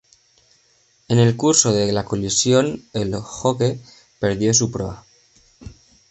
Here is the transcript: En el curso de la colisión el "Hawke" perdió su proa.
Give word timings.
En 1.09 1.19
el 1.19 1.37
curso 1.37 1.73
de 1.73 1.91
la 1.91 2.05
colisión 2.05 2.83
el 2.91 3.13
"Hawke" 3.13 3.77
perdió 4.17 4.51
su 4.51 4.71
proa. 4.71 5.05